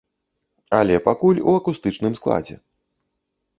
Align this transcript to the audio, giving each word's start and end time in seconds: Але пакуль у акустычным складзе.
Але 0.77 0.95
пакуль 1.09 1.43
у 1.47 1.55
акустычным 1.59 2.13
складзе. 2.23 2.55